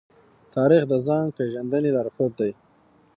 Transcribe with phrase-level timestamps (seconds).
[0.55, 2.51] تاریخ د ځان پېژندنې لارښود دی.